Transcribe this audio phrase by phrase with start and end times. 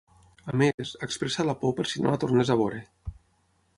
[0.53, 2.81] A més, expressa la por per si no la tornés a veure.